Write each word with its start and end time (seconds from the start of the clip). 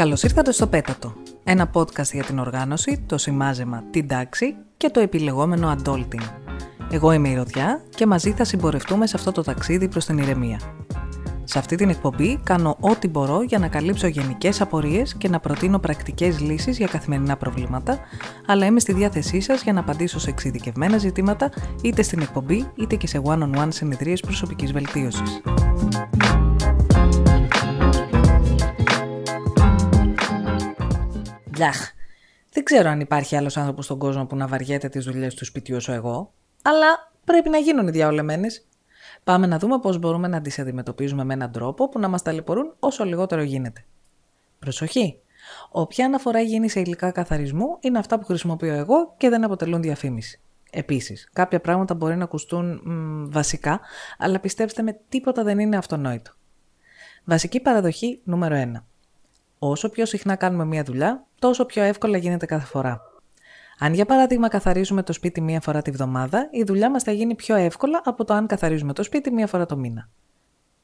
Καλώς 0.00 0.22
ήρθατε 0.22 0.52
στο 0.52 0.66
Πέτατο, 0.66 1.12
ένα 1.44 1.70
podcast 1.72 2.12
για 2.12 2.24
την 2.24 2.38
οργάνωση, 2.38 3.04
το 3.06 3.18
σημάζεμα, 3.18 3.84
την 3.90 4.08
τάξη 4.08 4.56
και 4.76 4.88
το 4.88 5.00
επιλεγόμενο 5.00 5.76
adulting. 5.76 6.22
Εγώ 6.90 7.12
είμαι 7.12 7.28
η 7.28 7.34
Ρωδιά 7.34 7.82
και 7.94 8.06
μαζί 8.06 8.32
θα 8.32 8.44
συμπορευτούμε 8.44 9.06
σε 9.06 9.16
αυτό 9.16 9.32
το 9.32 9.42
ταξίδι 9.42 9.88
προς 9.88 10.04
την 10.04 10.18
ηρεμία. 10.18 10.60
Σε 11.44 11.58
αυτή 11.58 11.76
την 11.76 11.88
εκπομπή 11.88 12.40
κάνω 12.44 12.76
ό,τι 12.80 13.08
μπορώ 13.08 13.42
για 13.42 13.58
να 13.58 13.68
καλύψω 13.68 14.06
γενικές 14.06 14.60
απορίες 14.60 15.14
και 15.14 15.28
να 15.28 15.40
προτείνω 15.40 15.78
πρακτικές 15.78 16.40
λύσεις 16.40 16.76
για 16.76 16.86
καθημερινά 16.86 17.36
προβλήματα, 17.36 17.98
αλλά 18.46 18.66
είμαι 18.66 18.80
στη 18.80 18.92
διάθεσή 18.92 19.40
σας 19.40 19.62
για 19.62 19.72
να 19.72 19.80
απαντήσω 19.80 20.18
σε 20.18 20.30
εξειδικευμένα 20.30 20.98
ζητήματα 20.98 21.50
είτε 21.82 22.02
στην 22.02 22.20
εκπομπή 22.20 22.70
είτε 22.74 22.96
και 22.96 23.06
σε 23.06 23.22
one-on-one 23.24 23.68
συνεδρίες 23.68 24.20
προσωπικής 24.20 24.72
βελτίωσης. 24.72 25.40
Λαχ. 31.60 31.92
Δεν 32.52 32.64
ξέρω 32.64 32.88
αν 32.88 33.00
υπάρχει 33.00 33.36
άλλος 33.36 33.56
άνθρωπος 33.56 33.84
στον 33.84 33.98
κόσμο 33.98 34.26
που 34.26 34.36
να 34.36 34.46
βαριέται 34.46 34.88
τις 34.88 35.04
δουλειές 35.04 35.34
του 35.34 35.44
σπιτιού 35.44 35.76
όσο 35.76 35.92
εγώ, 35.92 36.32
αλλά 36.62 37.12
πρέπει 37.24 37.48
να 37.48 37.58
γίνουν 37.58 37.88
οι 37.88 37.90
διαολεμένες. 37.90 38.66
Πάμε 39.24 39.46
να 39.46 39.58
δούμε 39.58 39.78
πώς 39.78 39.98
μπορούμε 39.98 40.28
να 40.28 40.40
τις 40.40 40.58
αντιμετωπίζουμε 40.58 41.24
με 41.24 41.34
έναν 41.34 41.52
τρόπο 41.52 41.88
που 41.88 41.98
να 41.98 42.08
μας 42.08 42.22
ταλαιπωρούν 42.22 42.74
όσο 42.78 43.04
λιγότερο 43.04 43.42
γίνεται. 43.42 43.84
Προσοχή! 44.58 45.20
Όποια 45.70 46.06
αναφορά 46.06 46.40
γίνει 46.40 46.68
σε 46.68 46.80
υλικά 46.80 47.10
καθαρισμού 47.10 47.76
είναι 47.80 47.98
αυτά 47.98 48.18
που 48.18 48.24
χρησιμοποιώ 48.24 48.74
εγώ 48.74 49.14
και 49.16 49.28
δεν 49.28 49.44
αποτελούν 49.44 49.82
διαφήμιση. 49.82 50.40
Επίσης, 50.70 51.28
κάποια 51.32 51.60
πράγματα 51.60 51.94
μπορεί 51.94 52.16
να 52.16 52.24
ακουστούν 52.24 52.80
μ, 52.84 53.30
βασικά, 53.30 53.80
αλλά 54.18 54.40
πιστέψτε 54.40 54.82
με, 54.82 55.00
τίποτα 55.08 55.42
δεν 55.42 55.58
είναι 55.58 55.76
αυτονόητο. 55.76 56.32
Βασική 57.24 57.60
παραδοχή 57.60 58.20
νούμερο 58.24 58.56
1. 58.76 58.89
Όσο 59.62 59.88
πιο 59.88 60.06
συχνά 60.06 60.36
κάνουμε 60.36 60.64
μία 60.64 60.82
δουλειά, 60.82 61.26
τόσο 61.38 61.64
πιο 61.64 61.82
εύκολα 61.82 62.18
γίνεται 62.18 62.46
κάθε 62.46 62.66
φορά. 62.66 63.00
Αν 63.78 63.94
για 63.94 64.06
παράδειγμα 64.06 64.48
καθαρίζουμε 64.48 65.02
το 65.02 65.12
σπίτι 65.12 65.40
μία 65.40 65.60
φορά 65.60 65.82
τη 65.82 65.90
βδομάδα, 65.90 66.48
η 66.50 66.62
δουλειά 66.62 66.90
μας 66.90 67.02
θα 67.02 67.12
γίνει 67.12 67.34
πιο 67.34 67.56
εύκολα 67.56 68.00
από 68.04 68.24
το 68.24 68.34
αν 68.34 68.46
καθαρίζουμε 68.46 68.92
το 68.92 69.02
σπίτι 69.02 69.30
μία 69.30 69.46
φορά 69.46 69.66
το 69.66 69.76
μήνα. 69.76 70.08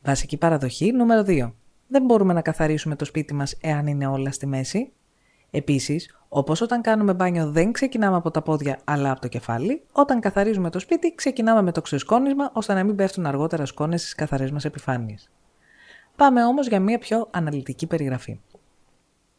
Βασική 0.02 0.36
παραδοχή 0.36 0.92
νούμερο 0.92 1.24
2. 1.26 1.52
Δεν 1.88 2.02
μπορούμε 2.02 2.32
να 2.32 2.40
καθαρίσουμε 2.40 2.96
το 2.96 3.04
σπίτι 3.04 3.34
μας 3.34 3.56
εάν 3.60 3.86
είναι 3.86 4.06
όλα 4.06 4.32
στη 4.32 4.46
μέση. 4.46 4.92
Επίσης, 5.50 6.18
όπως 6.28 6.60
όταν 6.60 6.80
κάνουμε 6.80 7.14
μπάνιο 7.14 7.50
δεν 7.50 7.72
ξεκινάμε 7.72 8.16
από 8.16 8.30
τα 8.30 8.42
πόδια 8.42 8.78
αλλά 8.84 9.10
από 9.10 9.20
το 9.20 9.28
κεφάλι, 9.28 9.82
όταν 9.92 10.20
καθαρίζουμε 10.20 10.70
το 10.70 10.78
σπίτι 10.78 11.14
ξεκινάμε 11.14 11.62
με 11.62 11.72
το 11.72 11.80
ξεσκόνισμα 11.80 12.50
ώστε 12.52 12.74
να 12.74 12.84
μην 12.84 12.96
πέφτουν 12.96 13.26
αργότερα 13.26 13.64
σκόνες 13.64 14.00
στις 14.00 14.14
καθαρές 14.14 14.50
μας 14.50 14.64
επιφάνειες. 14.64 15.30
Πάμε 16.16 16.44
όμως 16.44 16.68
για 16.68 16.80
μια 16.80 16.98
πιο 16.98 17.28
αναλυτική 17.30 17.86
περιγραφή. 17.86 18.40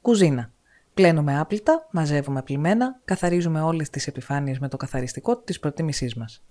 Κουζίνα. 0.08 0.52
Πλένουμε 0.94 1.40
άπλυτα, 1.40 1.88
μαζεύουμε 1.92 2.42
πλημμένα, 2.42 3.00
καθαρίζουμε 3.06 3.62
όλες 3.62 3.90
τις 3.90 4.08
επιφάνειες 4.08 4.60
με 4.60 4.68
το 4.68 4.78
καθαριστικό 4.78 5.38
της 5.38 5.60
προτίμησής 5.60 6.16
μας. 6.16 6.44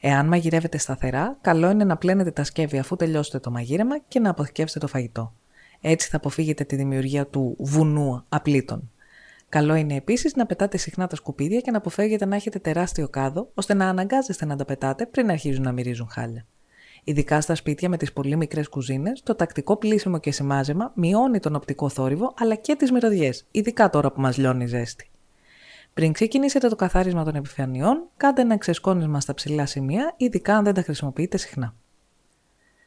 Εάν 0.00 0.26
μαγειρεύετε 0.26 0.78
σταθερά, 0.78 1.38
καλό 1.40 1.70
είναι 1.70 1.84
να 1.84 1.96
πλένετε 1.96 2.30
τα 2.30 2.44
σκεύη 2.44 2.78
αφού 2.78 2.96
τελειώσετε 2.96 3.38
το 3.38 3.50
μαγείρεμα 3.50 3.98
και 3.98 4.20
να 4.20 4.30
αποθηκεύσετε 4.30 4.78
το 4.78 4.86
φαγητό. 4.86 5.32
Έτσι 5.80 6.08
θα 6.08 6.16
αποφύγετε 6.16 6.64
τη 6.64 6.76
δημιουργία 6.76 7.26
του 7.26 7.56
βουνού 7.58 8.24
απλήτων. 8.28 8.90
Καλό 9.48 9.74
είναι 9.74 9.94
επίσης 9.94 10.34
να 10.34 10.46
πετάτε 10.46 10.76
συχνά 10.76 11.06
τα 11.06 11.16
σκουπίδια 11.16 11.60
και 11.60 11.70
να 11.70 11.76
αποφεύγετε 11.76 12.24
να 12.24 12.36
έχετε 12.36 12.58
τεράστιο 12.58 13.08
κάδο, 13.08 13.50
ώστε 13.54 13.74
να 13.74 13.88
αναγκάζεστε 13.88 14.44
να 14.44 14.56
τα 14.56 14.64
πετάτε 14.64 15.06
πριν 15.06 15.30
αρχίζουν 15.30 15.62
να 15.62 15.72
μυρίζουν 15.72 16.08
χάλια. 16.10 16.46
Ειδικά 17.04 17.40
στα 17.40 17.54
σπίτια 17.54 17.88
με 17.88 17.96
τις 17.96 18.12
πολύ 18.12 18.36
μικρές 18.36 18.68
κουζίνες, 18.68 19.22
το 19.22 19.34
τακτικό 19.34 19.76
πλήσιμο 19.76 20.18
και 20.18 20.30
σημάζεμα 20.32 20.92
μειώνει 20.94 21.38
τον 21.38 21.54
οπτικό 21.54 21.88
θόρυβο 21.88 22.34
αλλά 22.38 22.54
και 22.54 22.76
τις 22.76 22.92
μυρωδιές, 22.92 23.44
ειδικά 23.50 23.90
τώρα 23.90 24.12
που 24.12 24.20
μας 24.20 24.36
λιώνει 24.36 24.64
η 24.64 24.66
ζέστη. 24.66 25.10
Πριν 25.94 26.12
ξεκινήσετε 26.12 26.68
το 26.68 26.76
καθάρισμα 26.76 27.24
των 27.24 27.34
επιφανειών, 27.34 28.08
κάντε 28.16 28.40
ένα 28.40 28.56
ξεσκόνισμα 28.56 29.20
στα 29.20 29.34
ψηλά 29.34 29.66
σημεία, 29.66 30.14
ειδικά 30.16 30.56
αν 30.56 30.64
δεν 30.64 30.74
τα 30.74 30.82
χρησιμοποιείτε 30.82 31.36
συχνά. 31.36 31.74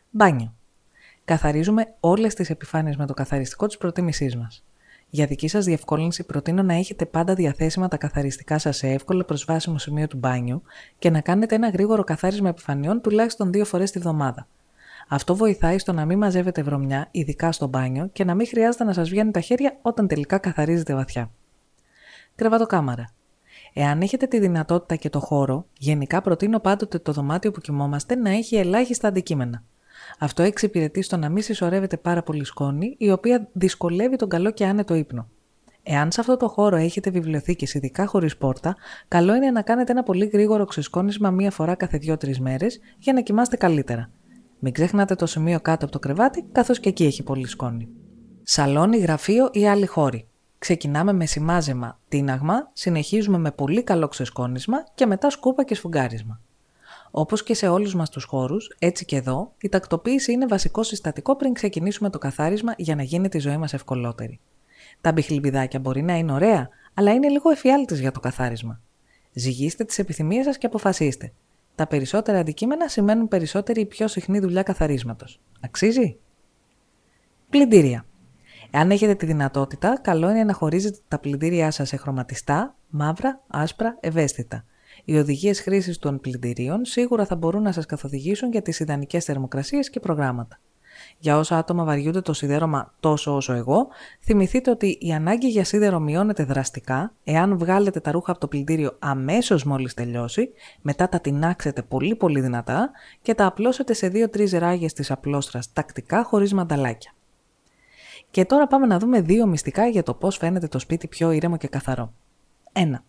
Μπάνιο. 0.09 0.53
Καθαρίζουμε 1.26 1.94
όλες 2.00 2.34
τις 2.34 2.50
επιφάνειες 2.50 2.96
με 2.96 3.06
το 3.06 3.14
καθαριστικό 3.14 3.68
της 3.68 3.78
προτίμησής 3.78 4.36
μας. 4.36 4.64
Για 5.10 5.26
δική 5.26 5.48
σας 5.48 5.66
διευκόλυνση, 5.66 6.24
προτείνω 6.24 6.64
να 6.64 6.74
έχετε 6.74 7.06
πάντα 7.06 7.34
διαθέσιμα 7.34 7.88
τα 7.88 7.98
καθαριστικά 7.98 8.58
σας 8.58 8.78
σε 8.78 8.88
εύκολο 8.88 9.24
προσβάσιμο 9.24 9.78
σημείο 9.78 10.08
του 10.08 10.18
μπάνιου 10.18 10.62
και 11.00 11.10
να 11.10 11.22
κάνετε 11.22 11.56
ένα 11.56 11.70
γρήγορο 11.70 12.04
καθάρισμα 12.04 12.50
επιφανειών 12.50 13.02
τουλάχιστον 13.02 13.52
δύο 13.52 13.66
φορές 13.66 13.92
τη 13.92 14.00
βδομάδα. 14.00 14.48
Αυτό 15.08 15.36
βοηθάει 15.36 15.78
στο 15.78 15.94
να 15.94 16.06
μην 16.06 16.18
μαζεύετε 16.18 16.64
βρωμιά, 16.64 17.08
ειδικά 17.12 17.52
στο 17.52 17.68
μπάνιο, 17.68 18.10
και 18.14 18.24
να 18.24 18.36
μην 18.36 18.48
χρειάζεται 18.48 18.84
να 18.84 18.94
σας 18.94 19.10
βγαίνει 19.10 19.32
τα 19.32 19.40
χέρια 19.40 19.78
όταν 19.82 20.08
τελικά 20.08 20.38
καθαρίζετε 20.38 20.94
βαθιά. 20.94 21.32
Κρεβατοκάμαρα. 22.36 23.10
Εάν 23.74 24.02
έχετε 24.02 24.26
τη 24.26 24.40
δυνατότητα 24.40 24.96
και 24.96 25.10
το 25.10 25.20
χώρο, 25.20 25.66
γενικά 25.78 26.22
προτείνω 26.22 26.60
πάντοτε 26.60 27.00
το 27.00 27.12
δωμάτιο 27.12 27.52
που 27.52 27.62
κοιμόμαστε 27.62 28.16
να 28.16 28.30
έχει 28.30 28.56
ελάχιστα 28.56 29.08
αντικείμενα. 29.08 29.64
Αυτό 30.20 30.44
εξυπηρετεί 30.44 31.02
στο 31.02 31.18
να 31.18 31.30
μην 31.30 31.44
συσσωρεύεται 31.44 31.98
πάρα 31.98 32.24
πολύ 32.24 32.46
σκόνη, 32.46 32.96
η 32.98 33.12
οποία 33.12 33.50
δυσκολεύει 33.54 34.16
τον 34.16 34.30
καλό 34.30 34.52
και 34.52 34.66
άνετο 34.66 34.94
ύπνο. 34.94 35.28
Εάν 35.84 36.12
σε 36.12 36.20
αυτό 36.20 36.38
το 36.38 36.48
χώρο 36.48 36.76
έχετε 36.76 37.10
βιβλιοθήκες 37.10 37.74
ειδικά 37.74 38.06
χωρίς 38.06 38.38
πόρτα, 38.38 38.76
καλό 39.08 39.36
είναι 39.36 39.52
να 39.52 39.62
κάνετε 39.62 39.92
ένα 39.92 40.04
πολύ 40.04 40.26
γρήγορο 40.26 40.66
ξεσκόνισμα 40.66 41.32
μία 41.32 41.52
φορά 41.52 41.76
κάθε 41.76 42.00
2-3 42.06 42.38
μέρες 42.38 42.80
για 42.98 43.14
να 43.14 43.22
κοιμάστε 43.22 43.56
καλύτερα. 43.56 44.10
Μην 44.60 44.74
ξεχνάτε 44.74 45.16
το 45.16 45.26
σημείο 45.26 45.60
κάτω 45.60 45.84
από 45.86 45.94
το 45.94 46.00
κρεβάτι, 46.00 46.46
καθώς 46.52 46.80
και 46.80 46.90
εκεί 46.90 47.06
έχει 47.06 47.24
πολύ 47.24 47.48
σκόνη. 47.48 47.90
Σαλόνι, 48.44 48.98
γραφείο 48.98 49.50
ή 49.52 49.68
άλλοι 49.68 49.86
χώροι. 49.86 50.28
Ξεκινάμε 50.58 51.14
με 51.14 51.26
σημάζεμα, 51.26 52.00
τίναγμα, 52.08 52.70
συνεχίζουμε 52.74 53.38
με 53.38 53.52
πολύ 53.52 53.84
καλό 53.84 54.08
ξεσκόνισμα 54.08 54.84
και 54.96 55.06
μετά 55.06 55.30
σκούπα 55.30 55.64
και 55.64 55.76
σφουγγάρισμα. 55.76 56.42
Όπως 57.12 57.44
και 57.44 57.54
σε 57.54 57.68
όλους 57.68 57.96
μας 57.96 58.10
τους 58.10 58.24
χώρους, 58.24 58.76
έτσι 58.80 59.06
και 59.06 59.16
εδώ, 59.16 59.54
η 59.58 59.70
τακτοποίηση 59.70 60.32
είναι 60.32 60.46
βασικό 60.46 60.84
συστατικό 60.84 61.36
πριν 61.36 61.54
ξεκινήσουμε 61.54 62.10
το 62.10 62.18
καθάρισμα 62.18 62.74
για 62.78 62.96
να 62.96 63.04
γίνει 63.04 63.30
τη 63.30 63.40
ζωή 63.40 63.58
μας 63.58 63.74
ευκολότερη. 63.74 64.40
Τα 65.02 65.12
μπιχλιμπιδάκια 65.12 65.80
μπορεί 65.80 66.02
να 66.02 66.16
είναι 66.18 66.32
ωραία, 66.32 66.70
αλλά 66.94 67.14
είναι 67.14 67.30
λίγο 67.30 67.50
εφιάλτε 67.50 67.96
για 67.96 68.12
το 68.12 68.20
καθάρισμα. 68.20 68.82
Ζυγίστε 69.34 69.84
τις 69.84 70.00
επιθυμίες 70.00 70.46
σας 70.46 70.58
και 70.58 70.66
αποφασίστε. 70.66 71.34
Τα 71.76 71.88
περισσότερα 71.88 72.40
αντικείμενα 72.40 72.88
σημαίνουν 72.88 73.28
περισσότερη 73.28 73.82
ή 73.82 73.86
πιο 73.86 74.08
συχνή 74.08 74.40
δουλειά 74.40 74.64
καθαρίσματος. 74.64 75.40
Αξίζει; 75.60 76.18
Πλυντήρια. 77.50 78.06
Εάν 78.72 78.92
έχετε 78.92 79.16
τη 79.16 79.26
δυνατότητα, 79.26 80.00
καλό 80.02 80.30
είναι 80.30 80.44
να 80.44 80.54
χωρίζετε 80.54 80.98
τα 81.08 81.20
πλυντήριά 81.20 81.72
σας 81.72 81.88
σε 81.88 81.98
χρωματιστά, 81.98 82.76
μαύρα, 82.90 83.44
άσπρα, 83.48 83.98
ευαίσθητα. 84.00 84.66
Οι 85.06 85.18
οδηγίες 85.18 85.62
χρήσης 85.62 85.98
των 85.98 86.20
πλυντηρίων 86.20 86.86
σίγουρα 86.86 87.26
θα 87.26 87.36
μπορούν 87.36 87.62
να 87.62 87.72
σας 87.72 87.86
καθοδηγήσουν 87.86 88.52
για 88.52 88.62
τις 88.62 88.80
ιδανικές 88.80 89.26
θερμοκρασίες 89.26 89.90
και 89.90 90.00
προγράμματα. 90.00 90.60
Για 91.20 91.38
όσα 91.38 91.58
άτομα 91.58 91.84
βαριούνται 91.84 92.22
το 92.22 92.34
σίδερωμα 92.34 92.94
τόσο 93.00 93.36
όσο 93.36 93.54
εγώ, 93.54 93.88
θυμηθείτε 94.22 94.72
ότι 94.72 94.98
η 95.02 95.14
ανάγκη 95.14 95.48
για 95.48 95.64
σίδερο 95.64 96.00
μειώνεται 96.00 96.44
δραστικά 96.44 97.14
εάν 97.24 97.58
βγάλετε 97.58 98.00
τα 98.00 98.12
ρούχα 98.12 98.32
από 98.32 98.40
το 98.40 98.48
πλυντήριο 98.48 98.96
αμέσως 99.00 99.64
μόλις 99.64 99.94
τελειώσει, 99.94 100.50
μετά 100.82 101.10
τα 101.10 101.20
τεινάξετε 101.20 101.82
πολύ 101.82 102.16
πολύ 102.16 102.42
δυνατά 102.42 102.92
και 103.22 103.34
τα 103.34 103.46
απλώσετε 103.46 103.94
σε 103.94 104.12
2-3 104.14 104.58
ράγες 104.58 104.94
της 104.94 105.12
απλόστρας 105.12 105.74
τακτικά 105.74 106.24
χωρίς 106.24 106.54
μανταλάκια. 106.54 107.12
Και 108.32 108.46
τώρα 108.46 108.68
πάμε 108.68 108.86
να 108.86 109.00
δούμε 109.00 109.22
δύο 109.22 109.46
μυστικά 109.46 109.88
για 109.88 110.04
το 110.04 110.14
πώς 110.14 110.38
φαίνεται 110.38 110.68
το 110.68 110.80
σπίτι 110.80 111.08
πιο 111.08 111.32
ήρεμο 111.32 111.58
και 111.58 111.68
καθαρό. 111.68 112.14
1. 112.74 113.04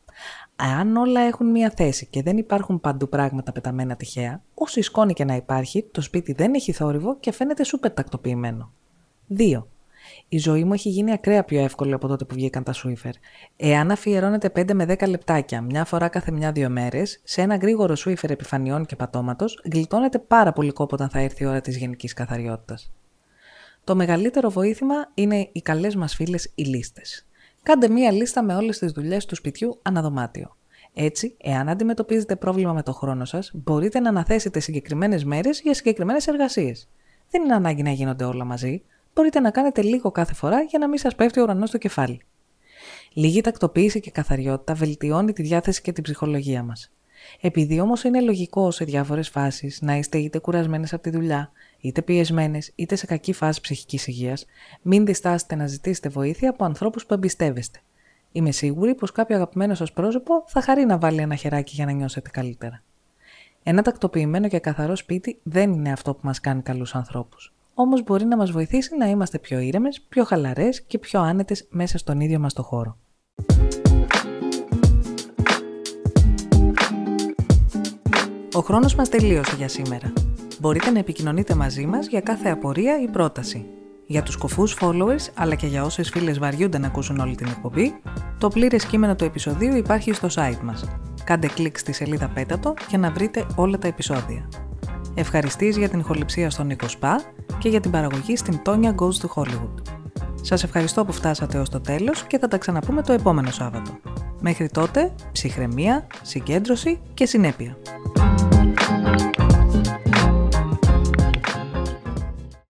Αν 0.57 0.97
όλα 0.97 1.21
έχουν 1.21 1.51
μία 1.51 1.73
θέση 1.77 2.07
και 2.07 2.23
δεν 2.23 2.37
υπάρχουν 2.37 2.81
παντού 2.81 3.09
πράγματα 3.09 3.53
πεταμένα 3.53 3.97
τυχαία, 3.97 4.43
όσο 4.55 4.83
σκόνη 4.83 5.13
και 5.13 5.25
να 5.25 5.35
υπάρχει, 5.35 5.89
το 5.93 6.01
σπίτι 6.01 6.33
δεν 6.33 6.55
έχει 6.55 6.73
θόρυβο 6.73 7.17
και 7.17 7.33
φαίνεται 7.33 7.65
σούπερ 7.65 7.93
τακτοποιημένο. 7.93 8.73
2. 9.39 9.67
Η 10.29 10.39
ζωή 10.39 10.65
μου 10.65 10.73
έχει 10.73 10.89
γίνει 10.89 11.13
ακραία 11.13 11.45
πιο 11.45 11.61
εύκολη 11.61 11.93
από 11.93 12.09
τότε 12.09 12.25
που 12.25 12.35
βγήκαν 12.35 12.63
τα 12.63 12.73
Swiffer. 12.75 13.11
Εάν 13.57 13.91
αφιερώνετε 13.91 14.53
5 14.57 14.75
με 14.75 14.85
10 14.89 15.09
λεπτάκια, 15.09 15.61
μια 15.61 15.85
φορά 15.85 16.09
κάθε 16.09 16.31
μια-δύο 16.31 16.69
μέρες, 16.69 17.21
σε 17.25 17.41
ένα 17.43 17.57
γρήγορο 17.57 17.95
Swiffer 18.05 18.31
επιφανειών 18.31 18.87
και 18.87 18.97
πατώματος, 18.97 19.63
γλιτώνετε 19.73 20.19
πάρα 20.19 20.53
πολύ 20.53 20.73
κόπο 20.73 20.95
όταν 20.95 21.09
θα 21.09 21.19
έρθει 21.19 21.43
η 21.43 21.47
ώρα 21.47 21.61
της 21.61 21.77
γενικής 21.77 22.13
καθαριότητας. 22.13 22.93
Το 23.85 23.95
μεγαλύτερο 23.95 24.51
βοήθημα 24.51 24.95
είναι 25.15 25.49
οι 25.53 25.61
καλές 25.61 25.97
μας 25.97 26.15
φίλες 26.15 26.53
οι 26.55 26.63
λίστες. 26.63 27.26
Κάντε 27.67 27.89
μία 27.89 28.13
λίστα 28.13 28.43
με 28.43 28.55
όλες 28.55 28.79
τις 28.79 28.93
δουλειές 28.93 29.25
του 29.25 29.35
σπιτιού 29.35 29.79
αναδωμάτιο. 29.83 30.57
Έτσι, 30.95 31.37
εάν 31.41 31.69
αντιμετωπίζετε 31.69 32.37
πρόβλημα 32.37 32.73
με 32.73 32.83
το 32.83 32.93
χρόνο 32.93 33.25
σας, 33.25 33.51
μπορείτε 33.55 34.01
να 34.01 34.09
αναθέσετε 34.09 34.61
συγκεκριμένες 34.61 35.25
μέρες 35.25 35.61
για 35.61 35.75
συγκεκριμένες 35.75 36.27
εργασίες. 36.27 36.89
Δεν 37.31 37.43
είναι 37.43 37.55
ανάγκη 37.55 37.83
να 37.83 37.91
γίνονται 37.91 38.25
όλα 38.25 38.45
μαζί. 38.45 38.83
Μπορείτε 39.15 39.41
να 39.41 39.51
κάνετε 39.51 39.83
λίγο 39.83 40.11
κάθε 40.11 40.35
φορά 40.35 40.61
για 40.61 40.79
να 40.79 40.89
μην 40.89 40.99
σας 40.99 41.15
πέφτει 41.15 41.41
ο 41.41 41.43
ουρανός 41.43 41.69
στο 41.69 41.79
κεφάλι. 41.79 42.21
Λίγη 43.13 43.41
τακτοποίηση 43.41 44.01
και 44.01 44.11
καθαριότητα 44.11 44.75
βελτιώνει 44.75 45.33
τη 45.33 45.43
διάθεση 45.43 45.83
και 45.83 45.93
την 45.93 46.03
ψυχολογία 46.03 46.63
μας. 46.63 46.93
Επειδή 47.41 47.81
όμως 47.81 48.05
είναι 48.05 48.21
λογικό 48.21 48.71
σε 48.71 48.85
διάφορες 48.85 49.29
φάσεις 49.29 49.81
να 49.83 49.97
είστε 49.97 50.19
είτε 50.19 50.39
κουρασμένες 50.39 50.93
από 50.93 51.03
τη 51.03 51.11
δουλειά, 51.11 51.51
είτε 51.81 52.03
πιεσμένες, 52.03 52.73
είτε 52.75 52.97
σε 52.97 53.07
κακή 53.07 53.33
φάση 53.33 53.61
ψυχικής 53.61 54.07
υγείας, 54.07 54.47
μην 54.83 55.07
διστάσετε 55.07 55.55
να 55.55 55.67
ζητήσετε 55.67 56.09
βοήθεια 56.09 56.51
από 56.51 56.65
ανθρώπους 56.65 57.07
που 57.07 57.15
εμπιστεύεστε. 57.15 57.81
Είμαι 58.33 58.51
σίγουρη 58.51 58.95
πως 58.95 59.13
κάποιο 59.13 59.37
αγαπημένο 59.37 59.75
σας 59.75 59.93
πρόσωπο 59.93 60.45
θα 60.47 60.61
χαρεί 60.61 60.85
να 60.85 60.99
βάλει 60.99 61.21
ένα 61.21 61.35
χεράκι 61.35 61.75
για 61.75 61.87
να 61.87 61.93
νιώσετε 61.93 62.31
καλύτερα. 62.31 62.83
Ένα 63.63 63.83
τακτοποιημένο 63.83 64.49
και 64.49 64.59
καθαρό 64.59 64.97
σπίτι 64.97 65.39
δεν 65.43 65.73
είναι 65.73 65.93
αυτό 65.93 66.15
που 66.15 66.21
μας 66.23 66.41
κάνει 66.41 66.63
καλούς 66.63 66.95
ανθρώπους. 66.95 67.53
Όμως 67.75 68.03
μπορεί 68.03 68.25
να 68.25 68.37
μας 68.37 68.51
βοηθήσει 68.51 68.97
να 68.97 69.07
είμαστε 69.07 69.39
πιο 69.39 69.59
ήρεμες, 69.59 70.01
πιο 70.09 70.25
χαλαρές 70.25 70.83
και 70.83 70.99
πιο 70.99 71.21
άνετες 71.21 71.67
μέσα 71.71 71.99
στον 71.99 72.21
ίδιο 72.21 72.39
μας 72.39 72.53
το 72.53 72.63
χώρο. 72.63 72.97
Ο 78.57 78.61
χρόνος 78.61 78.95
μας 78.95 79.09
τελείωσε 79.09 79.55
για 79.57 79.69
σήμερα. 79.69 80.13
Μπορείτε 80.61 80.91
να 80.91 80.99
επικοινωνείτε 80.99 81.55
μαζί 81.55 81.87
μας 81.87 82.07
για 82.07 82.21
κάθε 82.21 82.49
απορία 82.49 83.03
ή 83.03 83.09
πρόταση. 83.09 83.67
Για 84.07 84.23
τους 84.23 84.37
κοφούς 84.37 84.77
followers, 84.81 85.31
αλλά 85.35 85.55
και 85.55 85.67
για 85.67 85.85
όσες 85.85 86.11
φίλες 86.11 86.39
βαριούνται 86.39 86.79
να 86.79 86.87
ακούσουν 86.87 87.19
όλη 87.19 87.35
την 87.35 87.47
εκπομπή, 87.47 87.95
το 88.39 88.49
πλήρες 88.49 88.85
κείμενο 88.85 89.15
του 89.15 89.25
επεισοδίου 89.25 89.77
υπάρχει 89.77 90.13
στο 90.13 90.29
site 90.35 90.61
μας. 90.63 90.85
Κάντε 91.25 91.47
κλικ 91.47 91.79
στη 91.79 91.93
σελίδα 91.93 92.29
Πέτατο 92.29 92.75
για 92.89 92.99
να 92.99 93.11
βρείτε 93.11 93.47
όλα 93.55 93.79
τα 93.79 93.89
επεισόδια. 93.89 94.49
Ευχαριστείς 95.15 95.77
για 95.77 95.89
την 95.89 95.99
ηχοληψία 95.99 96.51
στον 96.51 96.67
Νίκο 96.67 96.89
Σπα 96.89 97.23
και 97.59 97.69
για 97.69 97.81
την 97.81 97.91
παραγωγή 97.91 98.37
στην 98.37 98.61
Tonya 98.65 98.95
Goes 98.95 99.19
to 99.23 99.29
Hollywood. 99.35 99.83
Σας 100.43 100.63
ευχαριστώ 100.63 101.05
που 101.05 101.13
φτάσατε 101.13 101.59
ως 101.59 101.69
το 101.69 101.81
τέλος 101.81 102.23
και 102.23 102.39
θα 102.39 102.49
τα 102.49 102.59
ξαναπούμε 102.59 103.03
το 103.03 103.13
επόμενο 103.13 103.51
Σάββατο. 103.51 103.91
Μέχρι 104.41 104.69
τότε, 104.69 105.13
ψυχραιμία, 105.33 106.07
συγκέντρωση 106.23 107.01
και 107.15 107.27
συνέπεια. 107.27 107.77